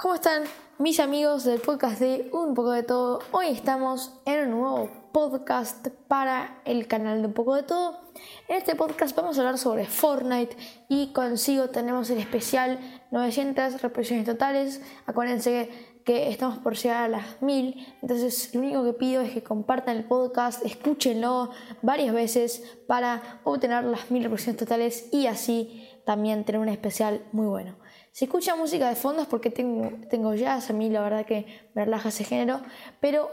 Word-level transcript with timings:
¿Cómo 0.00 0.14
están 0.14 0.44
mis 0.78 0.98
amigos 0.98 1.44
del 1.44 1.60
podcast 1.60 2.00
de 2.00 2.30
Un 2.32 2.54
poco 2.54 2.70
de 2.70 2.82
todo? 2.82 3.18
Hoy 3.32 3.48
estamos 3.48 4.18
en 4.24 4.44
un 4.44 4.60
nuevo 4.60 4.88
podcast 5.12 5.88
para 6.08 6.62
el 6.64 6.86
canal 6.86 7.20
de 7.20 7.26
Un 7.26 7.34
poco 7.34 7.54
de 7.54 7.64
todo. 7.64 8.00
En 8.48 8.56
este 8.56 8.76
podcast 8.76 9.14
vamos 9.14 9.36
a 9.36 9.42
hablar 9.42 9.58
sobre 9.58 9.84
Fortnite 9.84 10.56
y 10.88 11.12
consigo 11.12 11.68
tenemos 11.68 12.08
el 12.08 12.16
especial 12.16 12.78
900 13.10 13.82
reproducciones 13.82 14.24
totales. 14.24 14.80
Acuérdense 15.04 15.68
que 16.06 16.30
estamos 16.30 16.56
por 16.60 16.76
llegar 16.76 17.04
a 17.04 17.08
las 17.08 17.42
1000, 17.42 17.98
entonces 18.00 18.54
lo 18.54 18.62
único 18.62 18.82
que 18.84 18.94
pido 18.94 19.20
es 19.20 19.32
que 19.32 19.42
compartan 19.42 19.98
el 19.98 20.04
podcast, 20.04 20.64
escúchenlo 20.64 21.50
varias 21.82 22.14
veces 22.14 22.78
para 22.86 23.42
obtener 23.44 23.84
las 23.84 24.10
1000 24.10 24.22
reproducciones 24.22 24.58
totales 24.58 25.12
y 25.12 25.26
así 25.26 25.86
también 26.06 26.46
tener 26.46 26.58
un 26.58 26.70
especial 26.70 27.22
muy 27.32 27.48
bueno. 27.48 27.79
Si 28.12 28.24
escucha 28.24 28.56
música 28.56 28.88
de 28.88 28.96
fondo 28.96 29.22
es 29.22 29.28
porque 29.28 29.50
tengo, 29.50 29.90
tengo 30.08 30.34
jazz, 30.34 30.70
a 30.70 30.72
mí 30.72 30.90
la 30.90 31.00
verdad 31.00 31.24
que 31.24 31.46
me 31.74 31.84
relaja 31.84 32.08
ese 32.08 32.24
género, 32.24 32.60
pero 33.00 33.30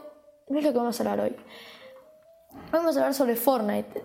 no 0.49 0.59
es 0.59 0.65
lo 0.65 0.71
que 0.71 0.77
vamos 0.77 0.99
a 0.99 1.03
hablar 1.03 1.19
hoy. 1.21 1.35
Vamos 2.71 2.95
a 2.95 2.99
hablar 2.99 3.13
sobre 3.13 3.35
Fortnite, 3.35 4.03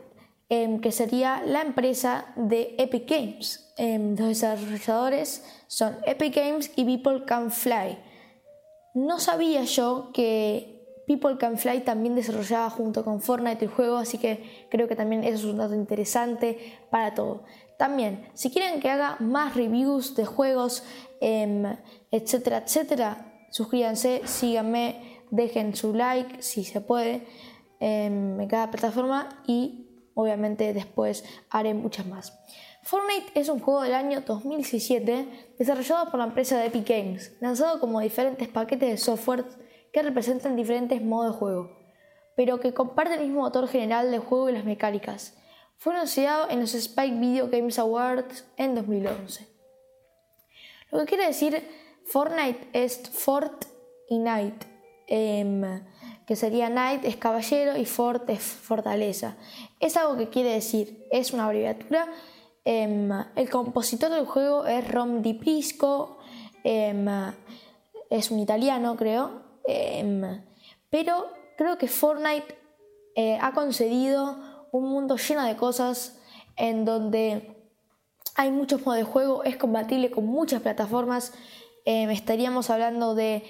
em, 0.48 0.80
que 0.80 0.92
sería 0.92 1.42
la 1.44 1.62
empresa 1.62 2.26
de 2.36 2.74
Epic 2.78 3.08
Games. 3.08 3.72
Em, 3.76 4.16
los 4.16 4.28
desarrolladores 4.28 5.44
son 5.66 5.96
Epic 6.06 6.34
Games 6.34 6.70
y 6.76 6.84
People 6.84 7.24
Can 7.24 7.50
Fly. 7.50 7.98
No 8.94 9.18
sabía 9.20 9.64
yo 9.64 10.10
que 10.12 10.71
People 11.06 11.36
Can 11.38 11.58
Fly 11.58 11.80
también 11.80 12.14
desarrollaba 12.14 12.70
junto 12.70 13.04
con 13.04 13.20
Fortnite 13.20 13.64
el 13.64 13.70
juego, 13.70 13.96
así 13.96 14.18
que 14.18 14.66
creo 14.70 14.88
que 14.88 14.96
también 14.96 15.24
eso 15.24 15.36
es 15.36 15.44
un 15.44 15.58
dato 15.58 15.74
interesante 15.74 16.78
para 16.90 17.14
todo. 17.14 17.42
También, 17.76 18.28
si 18.34 18.50
quieren 18.50 18.80
que 18.80 18.90
haga 18.90 19.16
más 19.18 19.56
reviews 19.56 20.14
de 20.14 20.24
juegos, 20.24 20.84
em, 21.20 21.64
etcétera, 22.10 22.58
etcétera, 22.58 23.46
suscríbanse, 23.50 24.22
síganme, 24.24 25.20
dejen 25.30 25.74
su 25.74 25.92
like 25.92 26.42
si 26.42 26.64
se 26.64 26.80
puede 26.80 27.26
em, 27.80 28.40
en 28.40 28.48
cada 28.48 28.70
plataforma 28.70 29.42
y 29.44 29.88
obviamente 30.14 30.72
después 30.72 31.24
haré 31.50 31.74
muchas 31.74 32.06
más. 32.06 32.38
Fortnite 32.84 33.38
es 33.40 33.48
un 33.48 33.58
juego 33.58 33.82
del 33.82 33.94
año 33.94 34.20
2017 34.20 35.54
desarrollado 35.58 36.10
por 36.10 36.18
la 36.18 36.26
empresa 36.26 36.58
de 36.58 36.66
Epic 36.66 36.88
Games, 36.88 37.32
lanzado 37.40 37.80
como 37.80 38.00
diferentes 38.00 38.46
paquetes 38.48 38.90
de 38.90 38.96
software 38.98 39.44
que 39.92 40.02
representan 40.02 40.56
diferentes 40.56 41.02
modos 41.02 41.34
de 41.34 41.38
juego, 41.38 41.78
pero 42.36 42.60
que 42.60 42.74
comparten 42.74 43.20
el 43.20 43.26
mismo 43.26 43.42
motor 43.42 43.68
general 43.68 44.10
del 44.10 44.20
juego 44.20 44.48
y 44.48 44.52
las 44.52 44.64
mecánicas. 44.64 45.36
Fue 45.76 45.94
anunciado 45.94 46.48
en 46.48 46.60
los 46.60 46.74
Spike 46.74 47.18
Video 47.18 47.48
Games 47.48 47.78
Awards 47.78 48.44
en 48.56 48.74
2011. 48.74 49.46
Lo 50.90 51.00
que 51.00 51.06
quiere 51.06 51.26
decir 51.26 51.62
Fortnite 52.06 52.68
es 52.72 53.08
Fort 53.10 53.64
y 54.08 54.18
Knight, 54.18 54.64
em, 55.08 55.82
que 56.26 56.36
sería 56.36 56.68
Knight 56.68 57.04
es 57.04 57.16
caballero 57.16 57.76
y 57.76 57.84
Fort 57.84 58.28
es 58.30 58.42
fortaleza. 58.42 59.36
Es 59.80 59.96
algo 59.96 60.16
que 60.16 60.28
quiere 60.28 60.50
decir, 60.50 61.06
es 61.10 61.32
una 61.32 61.46
abreviatura. 61.46 62.08
Em, 62.64 63.10
el 63.34 63.50
compositor 63.50 64.10
del 64.10 64.26
juego 64.26 64.66
es 64.66 64.88
Rom 64.90 65.20
Di 65.20 65.34
Prisco, 65.34 66.18
em, 66.62 67.06
es 68.08 68.30
un 68.30 68.38
italiano 68.38 68.94
creo, 68.96 69.51
pero 70.90 71.32
creo 71.56 71.78
que 71.78 71.88
Fortnite 71.88 72.58
eh, 73.14 73.38
ha 73.40 73.52
concedido 73.52 74.68
un 74.72 74.88
mundo 74.88 75.16
lleno 75.16 75.44
de 75.44 75.56
cosas 75.56 76.18
en 76.56 76.84
donde 76.84 77.56
hay 78.34 78.50
muchos 78.50 78.84
modos 78.84 78.98
de 78.98 79.04
juego, 79.04 79.44
es 79.44 79.56
compatible 79.56 80.10
con 80.10 80.26
muchas 80.26 80.62
plataformas. 80.62 81.32
Eh, 81.84 82.10
estaríamos 82.10 82.70
hablando 82.70 83.14
de 83.14 83.42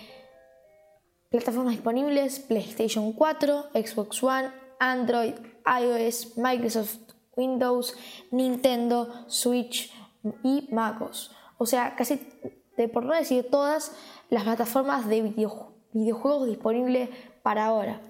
plataformas 1.30 1.74
disponibles, 1.74 2.40
PlayStation 2.40 3.12
4, 3.12 3.70
Xbox 3.74 4.22
One, 4.22 4.50
Android, 4.80 5.34
iOS, 5.64 6.36
Microsoft 6.36 6.98
Windows, 7.36 7.94
Nintendo, 8.30 9.24
Switch 9.28 9.92
y 10.42 10.68
MacOS. 10.70 11.30
O 11.58 11.66
sea, 11.66 11.94
casi, 11.96 12.20
de, 12.76 12.88
por 12.88 13.04
no 13.04 13.14
decir 13.14 13.48
todas, 13.50 13.92
las 14.28 14.44
plataformas 14.44 15.08
de 15.08 15.22
videojuegos 15.92 16.48
disponibles 16.48 17.08
para 17.42 17.66
ahora. 17.66 18.00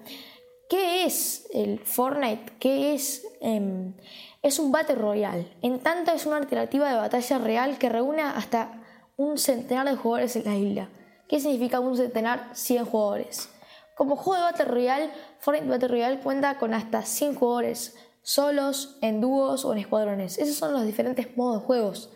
¿Qué 0.69 1.05
es 1.05 1.47
el 1.53 1.79
Fortnite? 1.79 2.53
¿Qué 2.59 2.93
es? 2.93 3.27
Em, 3.41 3.93
es 4.41 4.59
un 4.59 4.71
Battle 4.71 4.95
Royale. 4.95 5.47
En 5.61 5.79
tanto 5.79 6.11
es 6.11 6.25
una 6.25 6.37
alternativa 6.37 6.89
de 6.89 6.95
batalla 6.95 7.37
real 7.37 7.77
que 7.77 7.89
reúne 7.89 8.21
hasta 8.21 8.81
un 9.15 9.37
centenar 9.37 9.87
de 9.87 9.95
jugadores 9.95 10.35
en 10.35 10.45
la 10.45 10.55
isla. 10.55 10.89
¿Qué 11.27 11.39
significa 11.39 11.79
un 11.79 11.95
centenar? 11.95 12.49
100 12.53 12.85
jugadores. 12.85 13.49
Como 13.95 14.15
juego 14.15 14.43
de 14.43 14.51
Battle 14.51 14.65
Royale, 14.65 15.09
Fortnite 15.39 15.69
Battle 15.69 15.87
Royale 15.87 16.19
cuenta 16.19 16.57
con 16.57 16.73
hasta 16.73 17.03
100 17.03 17.35
jugadores, 17.35 17.95
solos, 18.23 18.97
en 19.01 19.21
dúos 19.21 19.65
o 19.65 19.73
en 19.73 19.79
escuadrones. 19.79 20.39
Esos 20.39 20.55
son 20.55 20.73
los 20.73 20.85
diferentes 20.85 21.37
modos 21.37 21.61
de 21.61 21.67
juegos. 21.67 22.09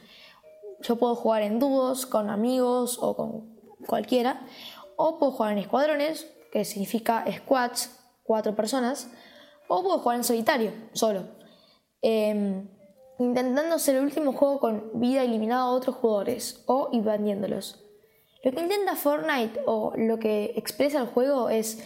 Yo 0.81 0.95
puedo 0.95 1.15
jugar 1.15 1.43
en 1.43 1.59
dúos, 1.59 2.05
con 2.05 2.29
amigos 2.29 2.97
o 3.01 3.15
con 3.15 3.57
cualquiera, 3.85 4.41
o 4.97 5.17
puedo 5.17 5.31
jugar 5.31 5.53
en 5.53 5.59
escuadrones, 5.59 6.27
que 6.51 6.65
significa 6.65 7.23
squads, 7.31 7.91
cuatro 8.23 8.55
personas, 8.55 9.09
o 9.69 9.81
puedo 9.81 9.99
jugar 9.99 10.17
en 10.17 10.23
solitario, 10.23 10.71
solo. 10.91 11.23
Em, 12.01 12.67
intentando 13.19 13.79
ser 13.79 13.95
el 13.95 14.03
último 14.03 14.33
juego 14.33 14.59
con 14.59 14.99
vida 14.99 15.23
eliminada 15.23 15.63
a 15.63 15.69
otros 15.71 15.95
jugadores 15.95 16.63
o 16.67 16.89
invadiéndolos. 16.91 17.83
Lo 18.43 18.51
que 18.51 18.61
intenta 18.61 18.95
Fortnite 18.95 19.61
o 19.65 19.93
lo 19.95 20.19
que 20.19 20.53
expresa 20.55 20.99
el 20.99 21.07
juego 21.07 21.49
es 21.49 21.83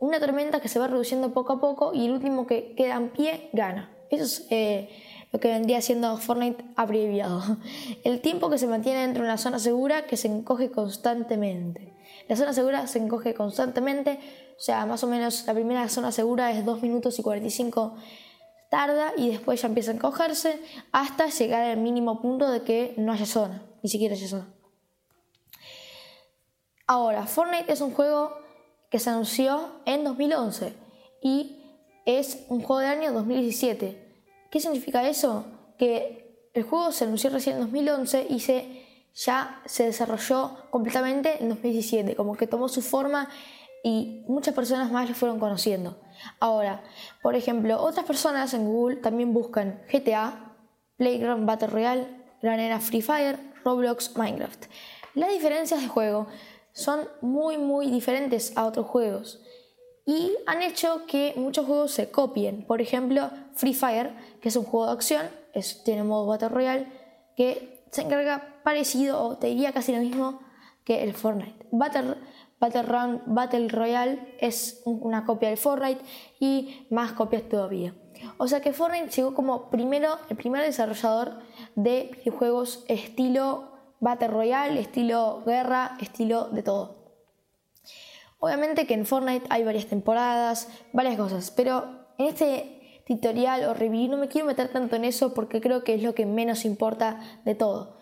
una 0.00 0.18
tormenta 0.18 0.60
que 0.60 0.68
se 0.68 0.78
va 0.78 0.88
reduciendo 0.88 1.32
poco 1.32 1.52
a 1.52 1.60
poco 1.60 1.92
y 1.94 2.06
el 2.06 2.12
último 2.12 2.46
que 2.46 2.74
queda 2.74 2.96
en 2.96 3.10
pie 3.10 3.50
gana. 3.52 3.96
Eso 4.10 4.24
es 4.24 4.46
eh, 4.50 4.88
lo 5.32 5.38
que 5.38 5.48
vendría 5.48 5.80
siendo 5.80 6.16
Fortnite 6.16 6.64
abreviado. 6.76 7.42
El 8.04 8.20
tiempo 8.20 8.50
que 8.50 8.58
se 8.58 8.66
mantiene 8.66 9.02
dentro 9.02 9.22
de 9.22 9.28
una 9.28 9.38
zona 9.38 9.60
segura 9.60 10.06
que 10.06 10.16
se 10.16 10.26
encoge 10.26 10.70
constantemente. 10.70 11.94
La 12.28 12.36
zona 12.36 12.52
segura 12.52 12.86
se 12.86 12.98
encoge 12.98 13.34
constantemente 13.34 14.18
o 14.60 14.62
sea, 14.62 14.84
más 14.84 15.02
o 15.02 15.06
menos 15.06 15.46
la 15.46 15.54
primera 15.54 15.88
zona 15.88 16.12
segura 16.12 16.50
es 16.50 16.66
2 16.66 16.82
minutos 16.82 17.18
y 17.18 17.22
45 17.22 17.96
tarda 18.68 19.14
y 19.16 19.30
después 19.30 19.62
ya 19.62 19.68
empieza 19.68 19.90
a 19.90 19.94
encogerse 19.94 20.60
hasta 20.92 21.28
llegar 21.28 21.62
al 21.62 21.78
mínimo 21.78 22.20
punto 22.20 22.50
de 22.50 22.60
que 22.60 22.92
no 22.98 23.12
haya 23.12 23.24
zona, 23.24 23.62
ni 23.82 23.88
siquiera 23.88 24.14
haya 24.14 24.28
zona. 24.28 24.52
Ahora, 26.86 27.26
Fortnite 27.26 27.72
es 27.72 27.80
un 27.80 27.94
juego 27.94 28.36
que 28.90 28.98
se 28.98 29.08
anunció 29.08 29.80
en 29.86 30.04
2011 30.04 30.74
y 31.22 31.56
es 32.04 32.44
un 32.50 32.60
juego 32.62 32.80
del 32.80 32.98
año 32.98 33.12
2017. 33.14 34.24
¿Qué 34.50 34.60
significa 34.60 35.08
eso? 35.08 35.46
Que 35.78 36.50
el 36.52 36.64
juego 36.64 36.92
se 36.92 37.04
anunció 37.04 37.30
recién 37.30 37.56
en 37.56 37.62
2011 37.62 38.26
y 38.28 38.40
se, 38.40 38.79
ya 39.14 39.60
se 39.64 39.84
desarrolló 39.84 40.56
completamente 40.70 41.42
en 41.42 41.48
2017, 41.48 42.16
como 42.16 42.36
que 42.36 42.46
tomó 42.46 42.68
su 42.68 42.82
forma 42.82 43.28
y 43.82 44.24
muchas 44.28 44.54
personas 44.54 44.90
más 44.90 45.08
lo 45.08 45.14
fueron 45.14 45.38
conociendo. 45.38 45.98
Ahora, 46.38 46.82
por 47.22 47.34
ejemplo, 47.34 47.80
otras 47.82 48.04
personas 48.04 48.52
en 48.54 48.66
Google 48.66 48.96
también 48.96 49.32
buscan 49.32 49.80
GTA, 49.90 50.54
Playground 50.96 51.46
Battle 51.46 51.68
Royale, 51.68 52.06
Granera 52.42 52.78
Free 52.80 53.02
Fire, 53.02 53.38
Roblox, 53.64 54.16
Minecraft. 54.16 54.66
Las 55.14 55.30
diferencias 55.30 55.80
de 55.80 55.88
juego 55.88 56.26
son 56.72 57.08
muy 57.20 57.58
muy 57.58 57.90
diferentes 57.90 58.56
a 58.56 58.64
otros 58.64 58.86
juegos 58.86 59.40
y 60.06 60.32
han 60.46 60.62
hecho 60.62 61.06
que 61.06 61.34
muchos 61.36 61.66
juegos 61.66 61.92
se 61.92 62.10
copien. 62.10 62.64
Por 62.66 62.80
ejemplo, 62.80 63.30
Free 63.54 63.74
Fire, 63.74 64.12
que 64.40 64.48
es 64.48 64.56
un 64.56 64.64
juego 64.64 64.86
de 64.86 64.92
acción, 64.92 65.26
es, 65.52 65.84
tiene 65.84 66.04
modo 66.04 66.26
Battle 66.26 66.48
Royale, 66.48 66.86
que 67.36 67.79
se 67.90 68.02
encarga 68.02 68.60
parecido 68.62 69.22
o 69.22 69.36
te 69.38 69.48
diría 69.48 69.72
casi 69.72 69.92
lo 69.92 70.00
mismo 70.00 70.40
que 70.84 71.02
el 71.02 71.14
Fortnite. 71.14 71.66
Battle 71.70 72.16
Battle, 72.60 73.22
Battle 73.24 73.68
Royale 73.68 74.36
es 74.38 74.82
una 74.84 75.24
copia 75.24 75.48
del 75.48 75.56
Fortnite 75.56 76.02
y 76.38 76.86
más 76.90 77.12
copias 77.12 77.48
todavía. 77.48 77.94
O 78.36 78.46
sea 78.46 78.60
que 78.60 78.74
Fortnite 78.74 79.10
llegó 79.10 79.34
como 79.34 79.70
primero, 79.70 80.18
el 80.28 80.36
primer 80.36 80.62
desarrollador 80.62 81.38
de 81.74 82.10
videojuegos 82.18 82.84
estilo 82.86 83.72
Battle 83.98 84.28
Royale, 84.28 84.78
estilo 84.78 85.42
guerra, 85.46 85.96
estilo 86.00 86.50
de 86.50 86.62
todo. 86.62 87.00
Obviamente 88.38 88.86
que 88.86 88.94
en 88.94 89.06
Fortnite 89.06 89.46
hay 89.48 89.64
varias 89.64 89.86
temporadas, 89.86 90.68
varias 90.92 91.16
cosas, 91.16 91.50
pero 91.50 92.08
en 92.18 92.26
este 92.26 92.79
tutorial 93.06 93.64
o 93.64 93.74
review 93.74 94.08
no 94.10 94.16
me 94.16 94.28
quiero 94.28 94.46
meter 94.46 94.68
tanto 94.68 94.96
en 94.96 95.04
eso 95.04 95.34
porque 95.34 95.60
creo 95.60 95.84
que 95.84 95.94
es 95.94 96.02
lo 96.02 96.14
que 96.14 96.26
menos 96.26 96.64
importa 96.64 97.20
de 97.44 97.54
todo 97.54 98.00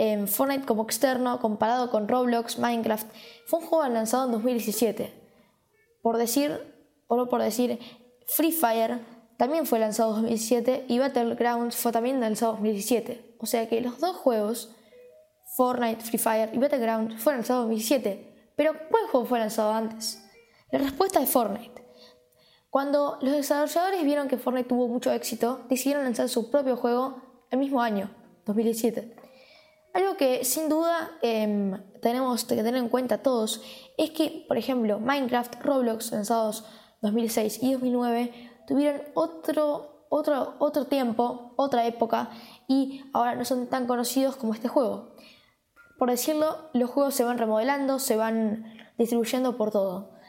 en 0.00 0.28
Fortnite 0.28 0.66
como 0.66 0.84
externo 0.84 1.40
comparado 1.40 1.90
con 1.90 2.08
Roblox, 2.08 2.58
Minecraft, 2.58 3.06
fue 3.46 3.60
un 3.60 3.66
juego 3.66 3.86
lanzado 3.88 4.26
en 4.26 4.32
2017. 4.32 5.12
Por 6.02 6.16
decir, 6.16 6.58
o 7.06 7.16
no 7.16 7.28
por 7.28 7.42
decir, 7.42 7.78
Free 8.26 8.52
Fire 8.52 9.00
también 9.36 9.66
fue 9.66 9.78
lanzado 9.78 10.10
en 10.10 10.22
2017 10.22 10.86
y 10.88 10.98
Battlegrounds 10.98 11.76
fue 11.76 11.92
también 11.92 12.20
lanzado 12.20 12.52
en 12.52 12.58
2017. 12.58 13.36
O 13.40 13.46
sea 13.46 13.68
que 13.68 13.80
los 13.80 13.98
dos 14.00 14.16
juegos 14.16 14.74
Fortnite, 15.56 16.02
Free 16.02 16.18
Fire 16.18 16.50
y 16.52 16.58
Battleground 16.58 17.18
fueron 17.18 17.40
lanzados 17.40 17.64
en 17.64 17.70
2017, 17.70 18.52
pero 18.56 18.72
¿cuál 18.90 19.06
juego 19.08 19.26
fue 19.26 19.38
lanzado 19.38 19.72
antes? 19.72 20.24
La 20.70 20.78
respuesta 20.78 21.20
es 21.20 21.28
Fortnite. 21.28 21.79
Cuando 22.70 23.18
los 23.20 23.32
desarrolladores 23.32 24.04
vieron 24.04 24.28
que 24.28 24.38
Fortnite 24.38 24.68
tuvo 24.68 24.86
mucho 24.86 25.10
éxito, 25.10 25.62
decidieron 25.68 26.04
lanzar 26.04 26.28
su 26.28 26.52
propio 26.52 26.76
juego 26.76 27.20
el 27.50 27.58
mismo 27.58 27.82
año, 27.82 28.10
2017. 28.46 29.16
Algo 29.92 30.16
que 30.16 30.44
sin 30.44 30.68
duda 30.68 31.10
em, 31.20 31.82
tenemos 32.00 32.44
que 32.44 32.54
tener 32.54 32.76
en 32.76 32.88
cuenta 32.88 33.18
todos 33.18 33.60
es 33.98 34.10
que, 34.12 34.44
por 34.46 34.56
ejemplo, 34.56 35.00
Minecraft, 35.00 35.60
Roblox, 35.62 36.12
lanzados 36.12 36.64
2006 37.02 37.60
y 37.60 37.72
2009, 37.72 38.32
tuvieron 38.68 39.02
otro, 39.14 40.06
otro, 40.08 40.54
otro 40.60 40.84
tiempo, 40.84 41.54
otra 41.56 41.86
época, 41.86 42.30
y 42.68 43.02
ahora 43.12 43.34
no 43.34 43.44
son 43.44 43.66
tan 43.66 43.88
conocidos 43.88 44.36
como 44.36 44.54
este 44.54 44.68
juego. 44.68 45.16
Por 45.98 46.08
decirlo, 46.08 46.70
los 46.72 46.88
juegos 46.88 47.14
se 47.14 47.24
van 47.24 47.36
remodelando, 47.36 47.98
se 47.98 48.14
van 48.14 48.64
distribuyendo 48.96 49.56
por 49.56 49.72
todo. 49.72 50.19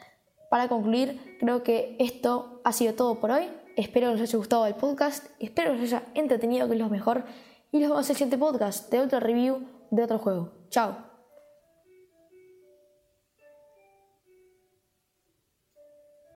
Para 0.52 0.68
concluir, 0.68 1.38
creo 1.40 1.62
que 1.62 1.96
esto 1.98 2.60
ha 2.62 2.72
sido 2.72 2.92
todo 2.92 3.18
por 3.20 3.30
hoy. 3.30 3.48
Espero 3.74 4.08
que 4.08 4.16
les 4.16 4.28
haya 4.28 4.36
gustado 4.36 4.66
el 4.66 4.74
podcast, 4.74 5.28
espero 5.40 5.72
que 5.72 5.78
les 5.78 5.94
haya 5.94 6.02
entretenido, 6.12 6.66
que 6.66 6.74
es 6.74 6.78
lo 6.78 6.90
mejor. 6.90 7.24
Y 7.70 7.78
nos 7.78 7.88
vemos 7.88 8.06
en 8.06 8.10
el 8.10 8.16
siguiente 8.18 8.36
podcast 8.36 8.90
de 8.90 9.00
otra 9.00 9.18
review 9.18 9.62
de 9.90 10.04
otro 10.04 10.18
juego. 10.18 10.52
Chao. 10.68 11.11